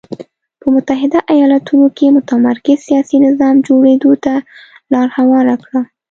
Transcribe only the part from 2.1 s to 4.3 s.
متمرکز سیاسي نظام جوړېدو